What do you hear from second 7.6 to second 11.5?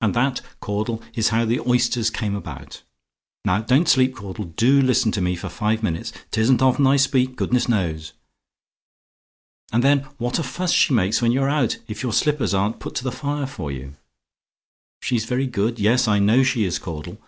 knows. "And then, what a fuss she makes when you are